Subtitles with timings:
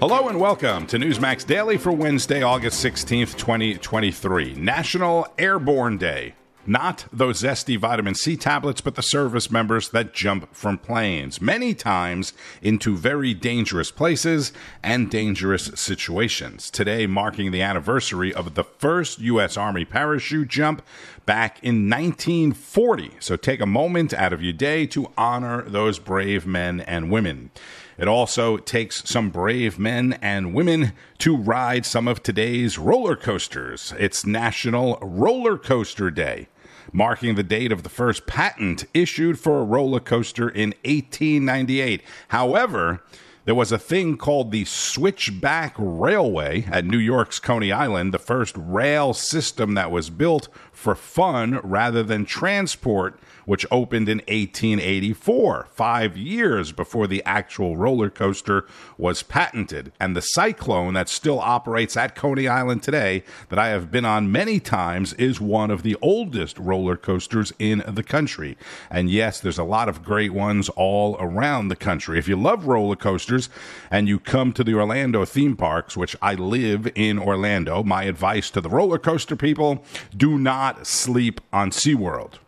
[0.00, 6.32] Hello and welcome to Newsmax Daily for Wednesday, August 16th, 2023, National Airborne Day.
[6.66, 11.74] Not those zesty vitamin C tablets, but the service members that jump from planes, many
[11.74, 12.32] times
[12.62, 16.70] into very dangerous places and dangerous situations.
[16.70, 19.58] Today, marking the anniversary of the first U.S.
[19.58, 20.80] Army parachute jump
[21.26, 23.16] back in 1940.
[23.20, 27.50] So take a moment out of your day to honor those brave men and women.
[28.00, 33.92] It also takes some brave men and women to ride some of today's roller coasters.
[33.98, 36.48] It's National Roller Coaster Day,
[36.94, 42.02] marking the date of the first patent issued for a roller coaster in 1898.
[42.28, 43.02] However,
[43.44, 48.54] there was a thing called the Switchback Railway at New York's Coney Island, the first
[48.56, 50.48] rail system that was built
[50.80, 53.20] for fun rather than transport
[53.50, 58.64] which opened in 1884, five years before the actual roller coaster
[58.96, 59.90] was patented.
[59.98, 64.30] And the Cyclone that still operates at Coney Island today, that I have been on
[64.30, 68.56] many times, is one of the oldest roller coasters in the country.
[68.88, 72.20] And yes, there's a lot of great ones all around the country.
[72.20, 73.48] If you love roller coasters
[73.90, 78.48] and you come to the Orlando theme parks, which I live in Orlando, my advice
[78.50, 79.84] to the roller coaster people
[80.16, 82.38] do not sleep on SeaWorld.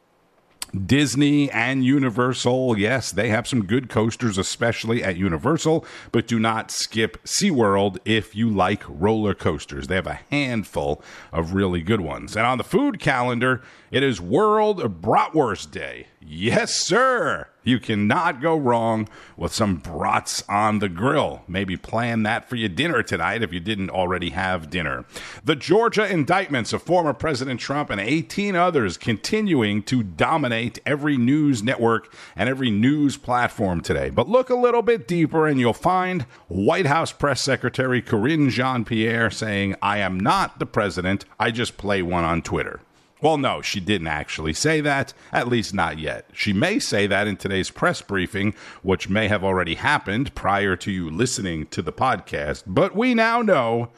[0.74, 6.70] Disney and Universal, yes, they have some good coasters, especially at Universal, but do not
[6.70, 9.86] skip SeaWorld if you like roller coasters.
[9.86, 12.36] They have a handful of really good ones.
[12.36, 16.06] And on the food calendar, it is World Bratwurst Day.
[16.24, 17.48] Yes, sir.
[17.64, 21.42] You cannot go wrong with some brats on the grill.
[21.48, 25.04] Maybe plan that for your dinner tonight if you didn't already have dinner.
[25.44, 31.62] The Georgia indictments of former President Trump and 18 others continuing to dominate every news
[31.62, 34.10] network and every news platform today.
[34.10, 38.84] But look a little bit deeper and you'll find White House Press Secretary Karine Jean
[38.84, 42.80] Pierre saying, I am not the president, I just play one on Twitter.
[43.22, 46.28] Well, no, she didn't actually say that, at least not yet.
[46.32, 48.52] She may say that in today's press briefing,
[48.82, 53.40] which may have already happened prior to you listening to the podcast, but we now
[53.40, 53.90] know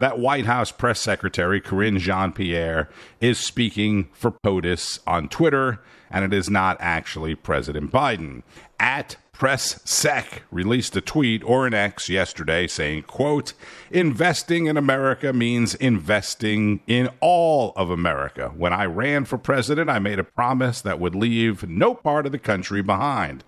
[0.00, 2.90] that White House press secretary Karine Jean Pierre
[3.20, 5.80] is speaking for POTUS on Twitter,
[6.10, 8.42] and it is not actually President Biden.
[8.80, 13.52] At PressSec released a tweet or an X yesterday saying, quote,
[13.90, 18.52] investing in America means investing in all of America.
[18.56, 22.32] When I ran for president, I made a promise that would leave no part of
[22.32, 23.42] the country behind.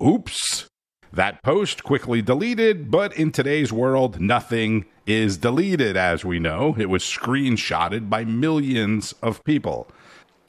[0.00, 0.68] Oops.
[1.12, 6.74] That post quickly deleted, but in today's world, nothing is deleted, as we know.
[6.78, 9.90] It was screenshotted by millions of people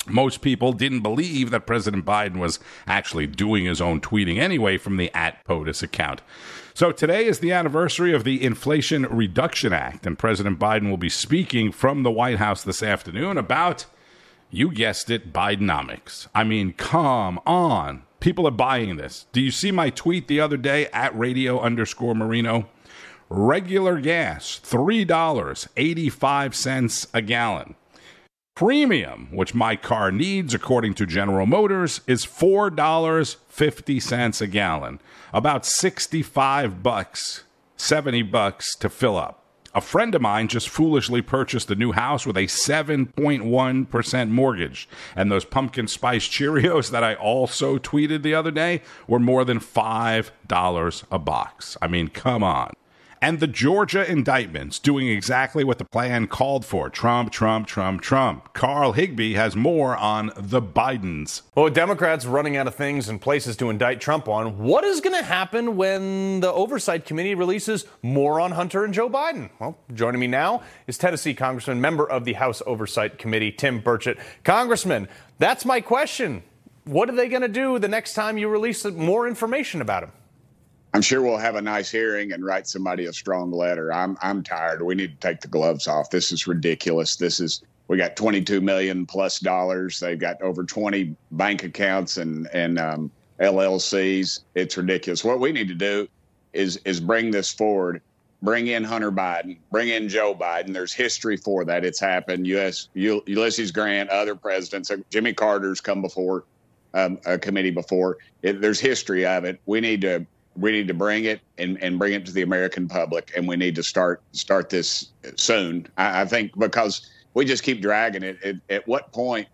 [0.08, 4.98] most people didn't believe that President Biden was actually doing his own tweeting anyway from
[4.98, 6.22] the at POTUS account.
[6.74, 11.10] So today is the anniversary of the Inflation Reduction Act, and President Biden will be
[11.10, 13.86] speaking from the White House this afternoon about,
[14.50, 16.28] you guessed it, Bidenomics.
[16.34, 18.02] I mean, come on.
[18.20, 19.28] People are buying this.
[19.34, 22.68] Do you see my tweet the other day at radio underscore Marino?
[23.30, 27.76] Regular gas, $3.85 a gallon.
[28.56, 35.00] Premium, which my car needs according to General Motors, is $4.50 a gallon.
[35.34, 37.46] About 65 bucks,
[37.78, 39.40] 70 bucks to fill up.
[39.74, 44.88] A friend of mine just foolishly purchased a new house with a 7.1% mortgage.
[45.16, 49.60] And those pumpkin spice Cheerios that I also tweeted the other day were more than
[49.60, 51.76] $5 a box.
[51.82, 52.74] I mean, come on
[53.24, 58.54] and the Georgia indictments doing exactly what the plan called for Trump, Trump, Trump, Trump.
[58.54, 61.44] Carl Higbie has more on the Bidens.
[61.56, 65.16] Well, Democrats running out of things and places to indict Trump on, what is going
[65.16, 69.50] to happen when the Oversight Committee releases more on Hunter and Joe Biden?
[69.58, 74.20] Well, joining me now is Tennessee Congressman, member of the House Oversight Committee, Tim Burchett.
[74.44, 75.08] Congressman,
[75.40, 76.44] that's my question.
[76.84, 80.12] What are they going to do the next time you release more information about him?
[80.94, 83.92] I'm sure we'll have a nice hearing and write somebody a strong letter.
[83.92, 84.84] I'm I'm tired.
[84.84, 86.12] We need to take the gloves off.
[86.12, 87.16] This is ridiculous.
[87.16, 90.00] This is we got 22 million plus dollars.
[90.00, 94.42] They've got over 20 bank accounts and and um, LLCs.
[94.54, 95.24] It's ridiculous.
[95.24, 96.08] What we need to do
[96.54, 98.02] is is bring this forward.
[98.44, 99.58] Bring in Hunter Biden.
[99.72, 100.74] Bring in Joe Biden.
[100.74, 101.86] There's history for that.
[101.86, 102.46] It's happened.
[102.48, 102.90] U.S.
[102.94, 106.44] Ulysses Grant, other presidents, Jimmy Carter's come before
[106.94, 108.18] um, a committee before.
[108.42, 109.62] It, there's history of it.
[109.66, 112.88] We need to we need to bring it and, and bring it to the American
[112.88, 115.88] public, and we need to start start this soon.
[115.98, 118.44] I, I think because we just keep dragging it.
[118.44, 119.48] At, at, what point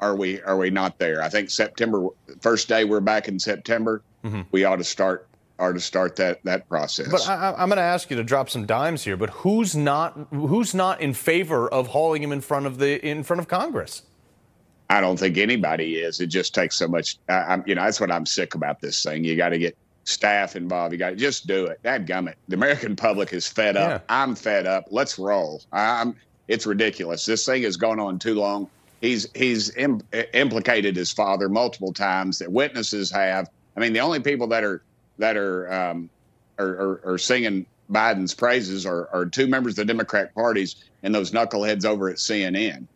[0.00, 1.22] are we are we not there?
[1.22, 2.08] I think September
[2.40, 4.02] first day we're back in September.
[4.24, 4.42] Mm-hmm.
[4.52, 5.28] We ought to start
[5.58, 7.08] are to start that that process.
[7.08, 9.16] But I, am going to ask you to drop some dimes here.
[9.16, 13.22] But who's not who's not in favor of hauling him in front of the in
[13.22, 14.02] front of Congress?
[14.90, 16.20] I don't think anybody is.
[16.20, 17.16] It just takes so much.
[17.28, 19.24] I, am you know, that's what I'm sick about this thing.
[19.24, 20.92] You got to get staff involved.
[20.92, 21.80] You got to just do it.
[21.82, 22.34] That gummit.
[22.48, 23.90] The American public is fed up.
[23.90, 23.98] Yeah.
[24.08, 24.86] I'm fed up.
[24.90, 25.62] Let's roll.
[25.72, 26.16] I'm.
[26.46, 27.24] It's ridiculous.
[27.24, 28.68] This thing has gone on too long.
[29.00, 30.00] He's he's Im,
[30.32, 32.38] implicated his father multiple times.
[32.38, 33.48] That witnesses have.
[33.76, 34.82] I mean, the only people that are
[35.18, 36.10] that are um,
[36.58, 41.14] are, are, are singing Biden's praises are, are two members of the Democrat parties and
[41.14, 42.86] those knuckleheads over at CNN.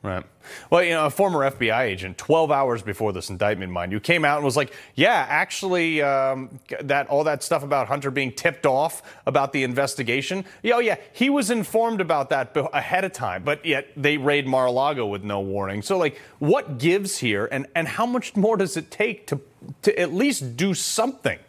[0.00, 0.24] Right.
[0.70, 4.24] Well, you know, a former FBI agent, 12 hours before this indictment, mind you, came
[4.24, 8.64] out and was like, "Yeah, actually, um, that all that stuff about Hunter being tipped
[8.64, 10.44] off about the investigation.
[10.66, 15.04] Oh, yeah, he was informed about that ahead of time, but yet they raid Mar-a-Lago
[15.04, 15.82] with no warning.
[15.82, 19.40] So, like, what gives here, and and how much more does it take to
[19.82, 21.40] to at least do something?"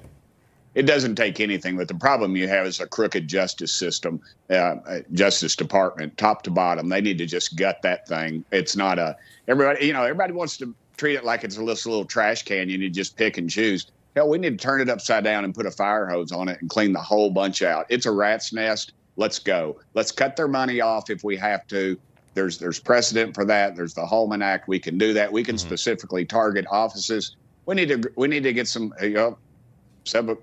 [0.76, 1.78] It doesn't take anything.
[1.78, 6.44] But the problem you have is a crooked justice system, uh, uh, Justice Department, top
[6.44, 6.90] to bottom.
[6.90, 8.44] They need to just gut that thing.
[8.52, 9.16] It's not a
[9.48, 9.86] everybody.
[9.86, 12.70] You know, everybody wants to treat it like it's a little, little trash can.
[12.70, 13.88] You need to just pick and choose.
[14.16, 16.60] Hell, we need to turn it upside down and put a fire hose on it
[16.62, 17.86] and clean the whole bunch out.
[17.90, 18.94] It's a rat's nest.
[19.18, 19.80] Let's go.
[19.94, 21.98] Let's cut their money off if we have to.
[22.36, 23.76] There's there's precedent for that.
[23.76, 24.68] There's the Holman Act.
[24.68, 25.32] We can do that.
[25.32, 25.68] We can mm-hmm.
[25.68, 27.36] specifically target offices.
[27.66, 28.94] We need to we need to get some.
[29.02, 29.38] You know,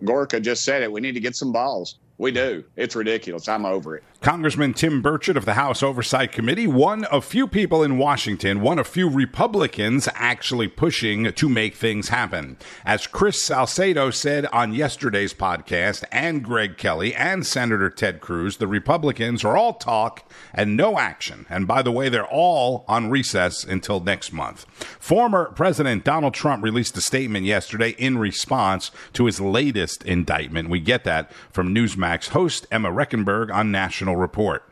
[0.04, 0.90] Gorka just said it.
[0.90, 1.98] We need to get some balls.
[2.18, 2.64] We do.
[2.76, 3.48] It's ridiculous.
[3.48, 4.04] I'm over it.
[4.26, 8.76] Congressman Tim Burchett of the House Oversight Committee, one of few people in Washington, one
[8.76, 12.56] of few Republicans actually pushing to make things happen.
[12.84, 18.66] As Chris Salcedo said on yesterday's podcast, and Greg Kelly and Senator Ted Cruz, the
[18.66, 21.46] Republicans are all talk and no action.
[21.48, 24.64] And by the way, they're all on recess until next month.
[24.98, 30.68] Former President Donald Trump released a statement yesterday in response to his latest indictment.
[30.68, 34.64] We get that from Newsmax host Emma Rechenberg on National report.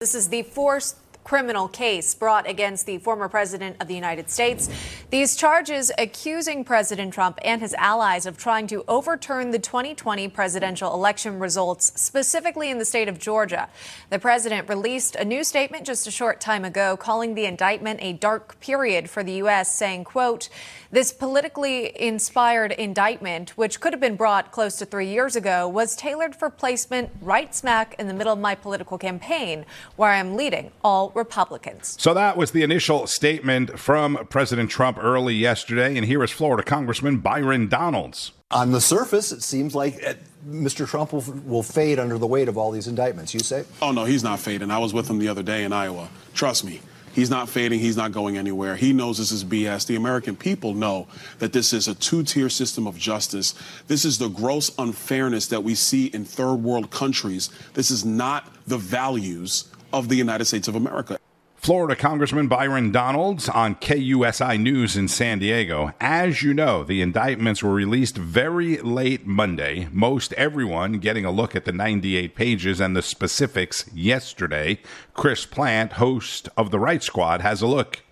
[0.00, 4.68] This is the fourth criminal case brought against the former president of the United States.
[5.10, 10.92] These charges accusing President Trump and his allies of trying to overturn the 2020 presidential
[10.92, 13.68] election results, specifically in the state of Georgia.
[14.10, 18.12] The president released a new statement just a short time ago calling the indictment a
[18.12, 20.50] dark period for the U.S., saying, quote,
[20.90, 25.96] this politically inspired indictment, which could have been brought close to three years ago, was
[25.96, 29.64] tailored for placement right smack in the middle of my political campaign,
[29.96, 31.96] where I am leading all Republicans.
[31.98, 35.96] So that was the initial statement from President Trump early yesterday.
[35.96, 38.32] And here is Florida Congressman Byron Donalds.
[38.50, 40.14] On the surface, it seems like uh,
[40.46, 40.86] Mr.
[40.86, 43.34] Trump will, will fade under the weight of all these indictments.
[43.34, 43.64] You say?
[43.82, 44.70] Oh, no, he's not fading.
[44.70, 46.08] I was with him the other day in Iowa.
[46.34, 46.80] Trust me.
[47.14, 47.78] He's not fading.
[47.78, 48.74] He's not going anywhere.
[48.74, 49.86] He knows this is BS.
[49.86, 51.06] The American people know
[51.38, 53.54] that this is a two tier system of justice.
[53.86, 57.50] This is the gross unfairness that we see in third world countries.
[57.74, 61.18] This is not the values of the United States of America.
[61.54, 65.92] Florida Congressman Byron Donalds on KUSI News in San Diego.
[65.98, 69.88] As you know, the indictments were released very late Monday.
[69.90, 74.78] Most everyone getting a look at the 98 pages and the specifics yesterday.
[75.14, 78.02] Chris Plante, host of the Right Squad, has a look.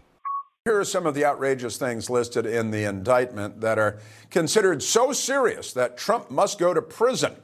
[0.64, 3.98] Here are some of the outrageous things listed in the indictment that are
[4.30, 7.34] considered so serious that Trump must go to prison.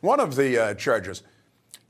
[0.00, 1.22] One of the uh, charges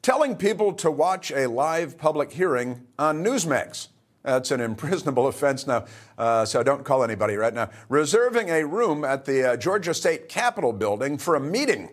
[0.02, 3.88] telling people to watch a live public hearing on Newsmax.
[4.24, 5.86] That's an imprisonable offense now,
[6.18, 7.70] uh, so don't call anybody right now.
[7.88, 11.88] Reserving a room at the uh, Georgia State Capitol building for a meeting.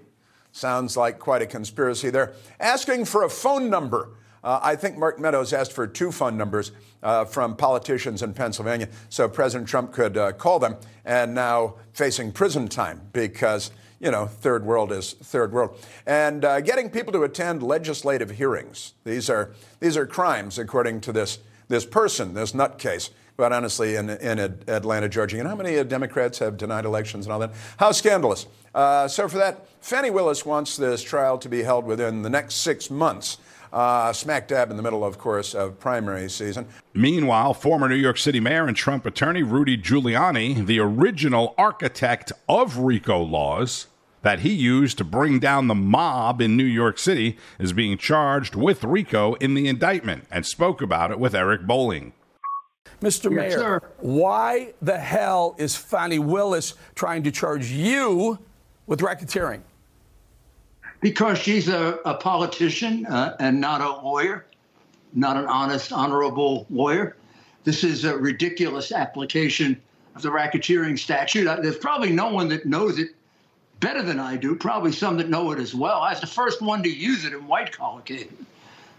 [0.51, 2.33] Sounds like quite a conspiracy there.
[2.59, 4.09] Asking for a phone number.
[4.41, 6.71] Uh, I think Mark Meadows asked for two phone numbers
[7.03, 12.31] uh, from politicians in Pennsylvania so President Trump could uh, call them, and now facing
[12.31, 15.77] prison time because you know, third world is third world.
[16.05, 18.93] And uh, getting people to attend legislative hearings.
[19.03, 23.09] These are, these are crimes, according to this, this person, this nutcase.
[23.35, 24.37] But honestly, in, in
[24.67, 27.53] Atlanta, Georgia, you know how many uh, Democrats have denied elections and all that?
[27.77, 28.47] How scandalous.
[28.75, 32.55] Uh, so, for that, Fani Willis wants this trial to be held within the next
[32.55, 33.37] six months.
[33.71, 36.67] Uh, smack dab in the middle, of course, of primary season.
[36.93, 42.77] Meanwhile, former New York City Mayor and Trump attorney Rudy Giuliani, the original architect of
[42.77, 43.87] RICO laws,
[44.21, 48.55] that he used to bring down the mob in New York City is being charged
[48.55, 52.13] with RICO in the indictment and spoke about it with Eric Bolling.
[53.01, 53.31] Mr.
[53.31, 53.81] Yes, Mayor, sir.
[53.99, 58.39] why the hell is Fani Willis trying to charge you
[58.87, 59.61] with racketeering?
[61.01, 64.45] Because she's a, a politician uh, and not a lawyer,
[65.13, 67.15] not an honest, honorable lawyer.
[67.63, 69.79] This is a ridiculous application
[70.15, 71.45] of the racketeering statute.
[71.61, 73.09] There's probably no one that knows it
[73.79, 76.01] better than I do, probably some that know it as well.
[76.01, 78.33] I was the first one to use it in white collar cases.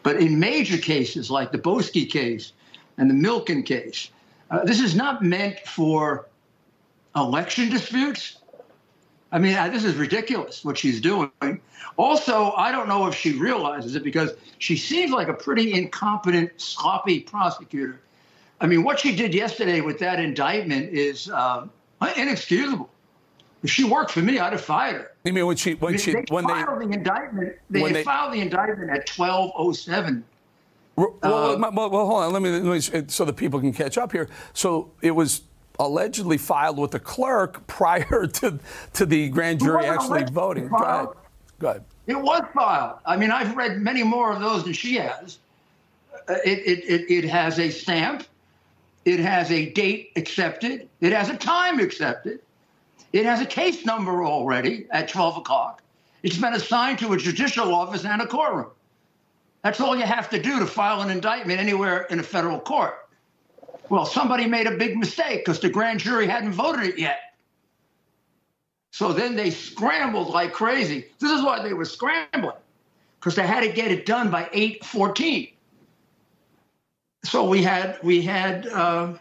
[0.03, 2.53] But in major cases like the Boesky case
[2.97, 4.11] and the Milken case,
[4.51, 6.27] uh, this is not meant for
[7.15, 8.39] election disputes.
[9.33, 11.31] I mean, this is ridiculous what she's doing.
[11.97, 16.53] Also, I don't know if she realizes it because she seems like a pretty incompetent,
[16.61, 18.01] sloppy prosecutor.
[18.61, 21.67] I mean, what she did yesterday with that indictment is uh,
[22.17, 22.91] inexcusable.
[23.63, 25.13] If she worked for me, I'd have fired her.
[25.25, 27.57] You mean when she when she when they when filed they the indictment?
[27.69, 30.25] They, they filed the indictment at twelve oh seven.
[30.97, 32.33] Well, uh, well, well, hold on.
[32.33, 34.29] Let me, let me so the people can catch up here.
[34.55, 35.43] So it was
[35.81, 38.61] allegedly filed with the clerk prior to
[38.93, 40.69] to the grand jury actually voting.
[40.69, 41.09] Go ahead.
[41.59, 41.85] Go ahead.
[42.07, 42.99] It was filed.
[43.07, 45.39] I mean, I've read many more of those than she has.
[46.29, 48.25] Uh, it, it, it, it has a stamp.
[49.05, 50.89] It has a date accepted.
[51.01, 52.41] It has a time accepted.
[53.13, 55.83] It has a case number already at 12 o'clock.
[56.23, 58.71] It's been assigned to a judicial office and a courtroom.
[59.63, 63.00] That's all you have to do to file an indictment anywhere in a federal court.
[63.91, 67.19] Well, somebody made a big mistake because the grand jury hadn't voted it yet.
[68.93, 71.07] So then they scrambled like crazy.
[71.19, 72.57] This is why they were scrambling,
[73.19, 75.53] because they had to get it done by 8:14.
[77.25, 79.15] So we had we had uh,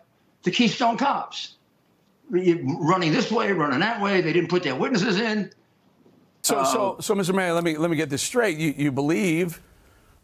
[0.43, 1.55] the Keystone Cops
[2.29, 4.21] running this way, running that way.
[4.21, 5.51] They didn't put their witnesses in.
[6.43, 7.33] So, uh, so, so, Mr.
[7.33, 8.57] Mayor, let me let me get this straight.
[8.57, 9.61] You, you believe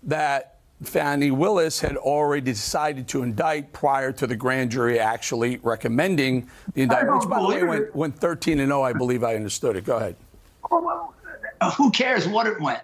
[0.03, 0.54] that
[0.85, 6.83] Fani Willis had already decided to indict prior to the grand jury actually recommending the
[6.83, 8.81] indictment, which, by the way, went, went 13 and 0.
[8.81, 9.85] I believe I understood it.
[9.85, 10.15] Go ahead.
[10.71, 11.13] Oh, well,
[11.71, 12.81] who cares what it went?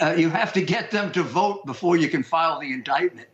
[0.00, 3.28] Uh, you have to get them to vote before you can file the indictment,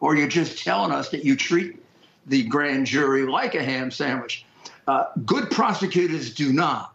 [0.00, 1.82] or you're just telling us that you treat
[2.26, 4.44] the grand jury like a ham sandwich.
[4.86, 6.94] Uh, good prosecutors do not.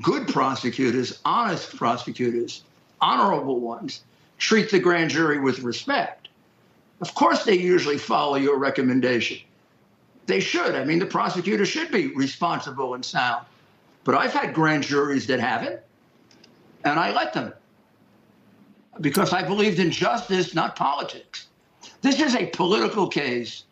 [0.00, 2.62] Good prosecutors, honest prosecutors,
[3.00, 4.02] honorable ones,
[4.38, 6.28] treat the grand jury with respect.
[7.00, 9.38] Of course, they usually follow your recommendation.
[10.26, 10.74] They should.
[10.74, 13.46] I mean, the prosecutor should be responsible and sound.
[14.04, 15.80] But I've had grand juries that haven't,
[16.84, 17.52] and I let them
[19.00, 21.46] because I believed in justice, not politics.
[22.02, 23.64] This is a political case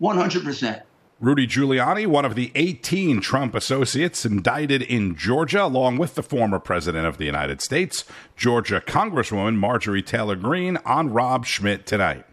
[0.00, 0.82] 100%.
[1.22, 6.58] Rudy Giuliani, one of the 18 Trump associates indicted in Georgia, along with the former
[6.58, 8.04] president of the United States,
[8.36, 12.26] Georgia Congresswoman Marjorie Taylor Greene, on Rob Schmitt tonight.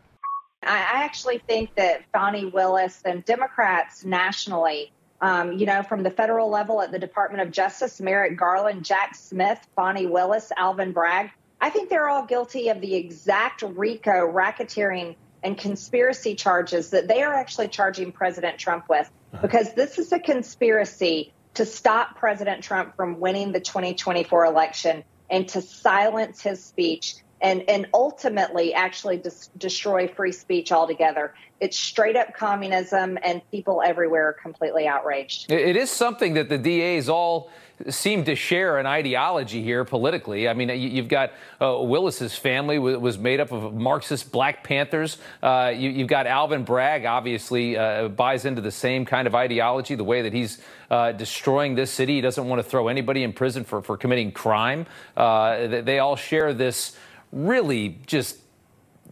[0.64, 4.92] I actually think that Fani Willis and Democrats nationally,
[5.22, 9.14] um, you know, from the federal level at the Department of Justice, Merrick Garland, Jack
[9.14, 11.30] Smith, Fani Willis, Alvin Bragg,
[11.62, 17.22] I think they're all guilty of the exact RICO racketeering and conspiracy charges that they
[17.22, 19.42] are actually charging President Trump with uh-huh.
[19.42, 25.48] because this is a conspiracy to stop President Trump from winning the 2024 election and
[25.50, 31.34] to silence his speech and, and ultimately actually dis- destroy free speech altogether.
[31.60, 35.52] It's straight up communism, and people everywhere are completely outraged.
[35.52, 37.50] It is something that the DAs all
[37.88, 40.50] seem to share an ideology here politically.
[40.50, 41.32] I mean, you've got
[41.62, 45.18] uh, Willis's family was made up of Marxist Black Panthers.
[45.42, 49.96] Uh, you, have got Alvin Bragg, obviously, uh, buys into the same kind of ideology,
[49.96, 52.16] the way that he's uh, destroying this city.
[52.16, 54.86] He doesn't want to throw anybody in prison for, for committing crime.
[55.16, 56.98] Uh, they all share this
[57.32, 58.38] really just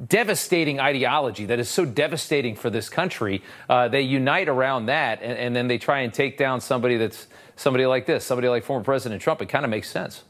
[0.05, 3.41] devastating ideology that is so devastating for this country.
[3.69, 7.27] Uh, they unite around that, and, and, then they try and take down somebody that's
[7.55, 9.41] somebody like this, somebody like former President Trump.
[9.41, 10.23] It kind of makes sense.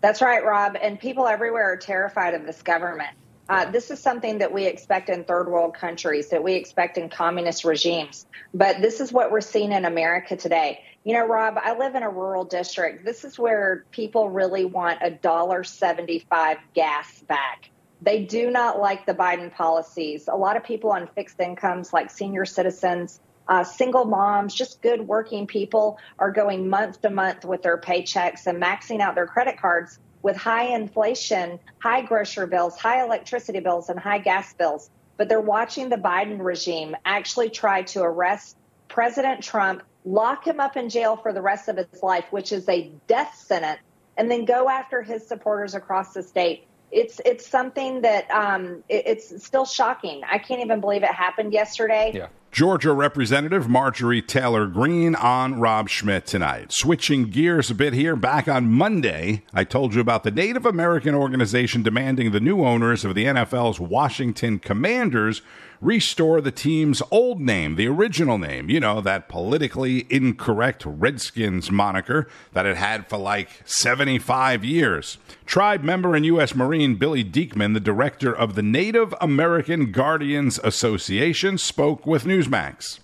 [0.00, 0.76] That's right, Rob.
[0.80, 3.10] And people everywhere are terrified of this government.
[3.48, 7.08] Uh, this is something that we expect in third world countries, that we expect in
[7.08, 8.26] communist regimes.
[8.54, 10.84] But this is what we're seeing in America today.
[11.02, 13.04] You know, Rob, I live in a rural district.
[13.04, 17.70] This is where people really want a dollar seventy-five gas back.
[18.02, 20.28] They do not like the Biden policies.
[20.28, 25.06] A lot of people on fixed incomes, like senior citizens, uh, single moms, just good
[25.06, 29.58] working people, are going month to month with their paychecks and maxing out their credit
[29.58, 34.90] cards with high inflation, high grocery bills, high electricity bills, and high gas bills.
[35.16, 38.56] But they're watching the Biden regime actually try to arrest
[38.88, 42.68] President Trump, lock him up in jail for the rest of his life, which is
[42.68, 43.80] a death sentence,
[44.16, 46.66] and then go after his supporters across the state.
[46.90, 50.22] It's it's something that um, it, it's still shocking.
[50.28, 52.12] I can't even believe it happened yesterday.
[52.14, 52.28] Yeah.
[52.52, 56.72] Georgia Representative Marjorie Taylor Greene on Rob Schmitt tonight.
[56.72, 61.14] Switching gears a bit here, back on Monday, I told you about the Native American
[61.14, 65.42] organization demanding the new owners of the NFL's Washington Commanders
[65.80, 72.28] restore the team's old name, the original name, you know, that politically incorrect Redskins moniker
[72.52, 75.18] that it had for like 75 years.
[75.46, 76.54] Tribe member and U.S.
[76.54, 83.00] Marine Billy Diekman, the director of the Native American Guardians Association, spoke with Newsmax.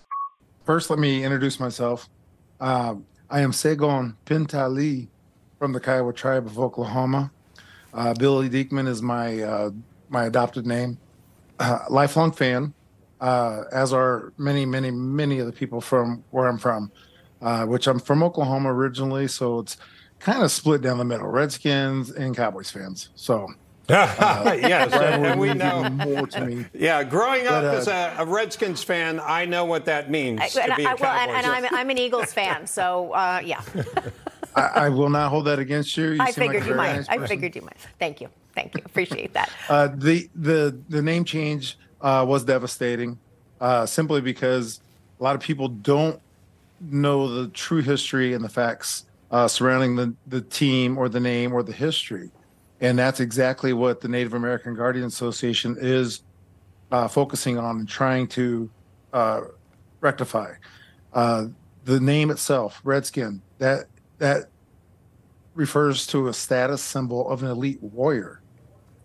[0.65, 2.09] First, let me introduce myself.
[2.59, 2.95] Uh,
[3.29, 5.09] I am Segon Pintali
[5.59, 7.31] from the Kiowa tribe of Oklahoma.
[7.93, 9.69] Uh, Billy Diekman is my uh,
[10.09, 10.97] my adopted name.
[11.59, 12.73] Uh, lifelong fan,
[13.21, 16.91] uh, as are many, many, many of the people from where I'm from,
[17.41, 19.27] uh, which I'm from Oklahoma originally.
[19.27, 19.77] So it's
[20.19, 23.09] kind of split down the middle: Redskins and Cowboys fans.
[23.15, 23.47] So.
[23.89, 25.89] Uh, yes, and we means know.
[25.89, 26.65] more to me.
[26.73, 30.49] Yeah, growing up uh, as a, a Redskins fan, I know what that means I,
[30.49, 33.13] to and, be a I, well, and, Cowboys and I'm, I'm an Eagles fan, so
[33.13, 33.61] uh, yeah.
[34.57, 36.09] I, I will not hold that against you.
[36.09, 36.95] You I seem like figured you might.
[36.95, 37.77] nice I figured you might.
[37.99, 38.29] Thank you.
[38.55, 38.81] Thank you.
[38.85, 39.49] Appreciate that.
[39.69, 43.17] Uh, the the the name change uh, was devastating,
[43.61, 44.79] uh, simply because
[45.19, 46.19] a lot of people don't
[46.79, 51.53] know the true history and the facts uh, surrounding the the team or the name
[51.53, 52.31] or the history,
[52.81, 56.21] and that's exactly what the Native American Guardian Association is
[56.91, 58.69] uh, focusing on and trying to
[59.13, 59.41] uh,
[59.99, 60.53] rectify.
[61.13, 61.47] Uh,
[61.85, 63.85] the name itself, Redskin, that
[64.19, 64.49] that
[65.55, 68.41] refers to a status symbol of an elite warrior.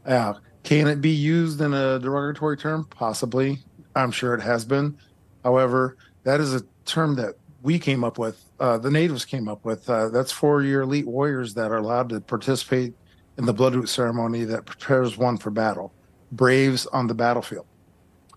[0.04, 2.84] Uh, can it be used in a derogatory term?
[2.84, 3.58] Possibly.
[3.96, 4.96] I'm sure it has been.
[5.44, 9.64] However, that is a term that we came up with, uh, the natives came up
[9.64, 9.88] with.
[9.88, 12.94] Uh, that's for your elite warriors that are allowed to participate
[13.38, 15.92] in the bloodroot ceremony that prepares one for battle,
[16.32, 17.66] braves on the battlefield.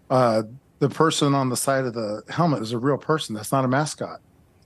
[0.09, 0.43] Uh,
[0.79, 3.35] the person on the side of the helmet is a real person.
[3.35, 4.19] That's not a mascot.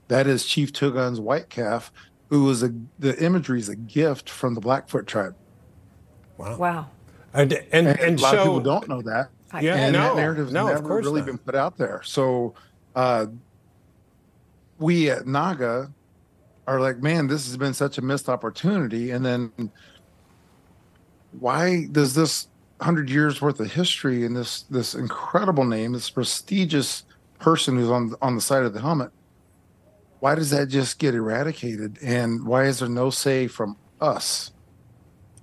[0.08, 1.92] That is Chief Two Guns white calf,
[2.28, 5.34] who was a the imagery is a gift from the Blackfoot tribe.
[6.36, 6.56] Wow.
[6.56, 6.90] Wow.
[7.32, 9.30] And and, And, and a lot so of people don't know that.
[9.60, 11.26] Yeah, and no, that narrative's no, of never course really not.
[11.26, 12.02] been put out there.
[12.04, 12.54] So
[12.94, 13.26] uh,
[14.78, 15.92] we at Naga
[16.66, 19.10] are like, man, this has been such a missed opportunity.
[19.10, 19.70] And then
[21.38, 22.48] why does this
[22.80, 27.04] hundred years worth of history and this this incredible name, this prestigious
[27.38, 29.10] person who's on on the side of the helmet,
[30.20, 31.98] why does that just get eradicated?
[32.02, 34.52] And why is there no say from us?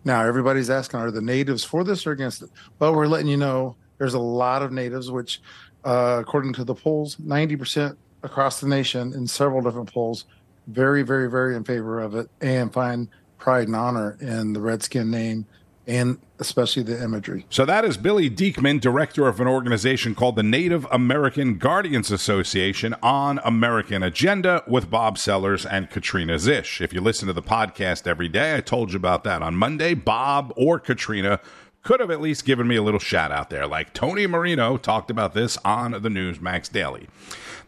[0.04, 2.50] Now everybody's asking, are the natives for this or against it?
[2.80, 5.42] Well, we're letting you know there's a lot of natives, which,
[5.84, 10.26] uh, according to the polls, 90% across the nation in several different polls,
[10.68, 15.10] very, very, very in favor of it and find pride and honor in the Redskin
[15.10, 15.46] name
[15.88, 17.46] and especially the imagery.
[17.50, 22.94] So that is Billy Diekman, director of an organization called the Native American Guardians Association
[23.02, 26.82] on American Agenda with Bob Sellers and Katrina Szish.
[26.82, 29.94] If you listen to the podcast every day, I told you about that on Monday.
[29.94, 31.40] Bob or Katrina
[31.84, 35.10] could have at least given me a little shout out there, like Tony Marino talked
[35.10, 37.08] about this on the Newsmax Daily.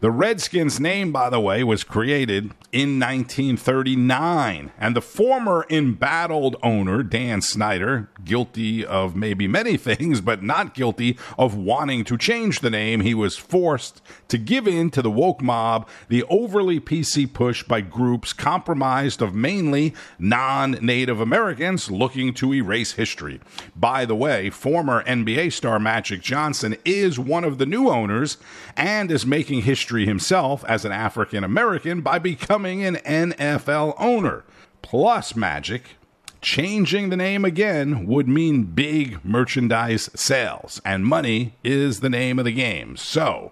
[0.00, 7.02] The Redskins name, by the way, was created in 1939, and the former embattled owner,
[7.02, 12.70] Dan Snyder, guilty of maybe many things, but not guilty of wanting to change the
[12.70, 17.62] name, he was forced to give in to the woke mob, the overly PC push
[17.62, 23.38] by groups compromised of mainly non Native Americans looking to erase history.
[23.76, 28.38] By the way, former NBA star Magic Johnson is one of the new owners
[28.76, 34.44] and is making history himself as an African American by becoming an NFL owner.
[34.82, 35.96] Plus, Magic
[36.40, 42.44] changing the name again would mean big merchandise sales, and money is the name of
[42.44, 42.96] the game.
[42.96, 43.50] So,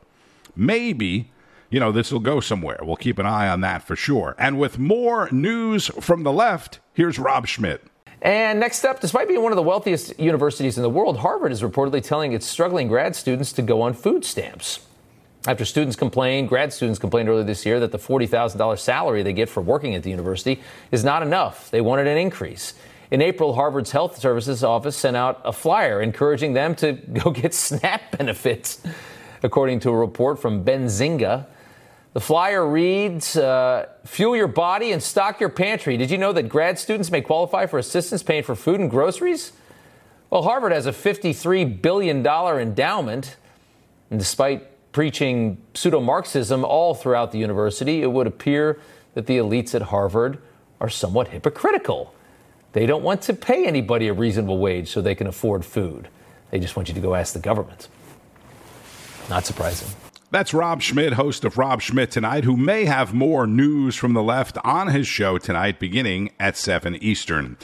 [0.54, 1.32] maybe,
[1.70, 2.78] you know, this will go somewhere.
[2.82, 4.36] We'll keep an eye on that for sure.
[4.38, 7.82] And with more news from the left, here's Rob Schmitt.
[8.22, 11.62] And next up, despite being one of the wealthiest universities in the world, Harvard is
[11.62, 14.86] reportedly telling its struggling grad students to go on food stamps.
[15.46, 19.48] After students complained, grad students complained earlier this year that the $40,000 salary they get
[19.48, 21.70] for working at the university is not enough.
[21.70, 22.74] They wanted an increase.
[23.10, 27.54] In April, Harvard's Health Services Office sent out a flyer encouraging them to go get
[27.54, 28.82] SNAP benefits,
[29.42, 31.46] according to a report from Benzinga.
[32.12, 35.96] The flyer reads uh, Fuel your body and stock your pantry.
[35.96, 39.52] Did you know that grad students may qualify for assistance paying for food and groceries?
[40.30, 43.36] Well, Harvard has a $53 billion endowment,
[44.10, 48.78] and despite preaching pseudo Marxism all throughout the university, it would appear
[49.14, 50.38] that the elites at Harvard
[50.80, 52.14] are somewhat hypocritical.
[52.72, 56.08] They don't want to pay anybody a reasonable wage so they can afford food.
[56.50, 57.88] They just want you to go ask the government.
[59.28, 59.88] Not surprising.
[60.30, 64.22] That's Rob Schmitt, host of Rob Schmitt Tonight, who may have more news from the
[64.22, 67.56] left on his show tonight beginning at 7 Eastern.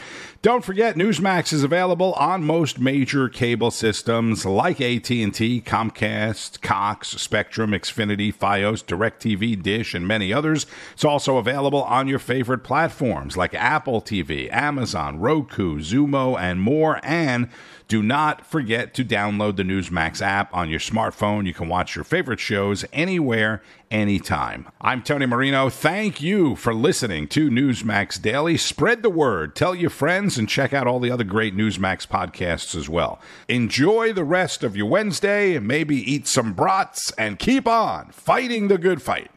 [0.45, 7.71] Don't forget Newsmax is available on most major cable systems like AT&T, Comcast, Cox, Spectrum,
[7.71, 10.67] Xfinity, Fios, DirecTV, Dish, and many others.
[10.93, 17.01] It's also available on your favorite platforms like Apple TV, Amazon, Roku, Xumo, and more
[17.03, 17.49] and
[17.89, 21.47] do not forget to download the Newsmax app on your smartphone.
[21.47, 23.63] You can watch your favorite shows anywhere,
[23.95, 24.67] anytime.
[24.81, 25.71] I'm Tony Marino.
[25.71, 28.57] Thank you for listening to Newsmax Daily.
[28.57, 32.75] Spread the word, tell your friends, and check out all the other great Newsmax podcasts
[32.75, 33.21] as well.
[33.49, 38.79] Enjoy the rest of your Wednesday, maybe eat some brats, and keep on fighting the
[38.79, 39.31] good fight.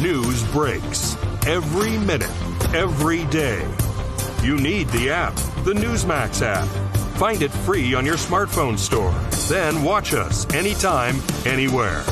[0.00, 2.30] News breaks every minute,
[2.74, 3.68] every day.
[4.42, 6.66] You need the app, the Newsmax app.
[7.18, 9.12] Find it free on your smartphone store.
[9.54, 12.02] Then watch us anytime, anywhere.